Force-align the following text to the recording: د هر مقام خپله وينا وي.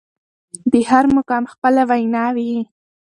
د 0.71 0.73
هر 0.89 1.03
مقام 1.17 1.43
خپله 1.53 1.81
وينا 1.89 2.25
وي. 2.35 2.51